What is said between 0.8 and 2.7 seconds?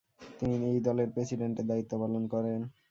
দলের প্রেসিডেন্টের দায়িত্বপালন করেন।